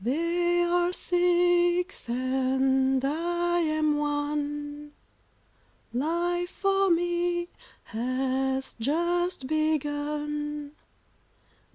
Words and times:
They 0.03 0.63
are 0.63 0.91
six, 0.91 2.09
and 2.09 3.05
I 3.05 3.59
am 3.59 3.97
one, 3.99 4.93
Life 5.93 6.49
for 6.49 6.89
me 6.89 7.49
has 7.83 8.73
just 8.79 9.45
begun. 9.45 10.71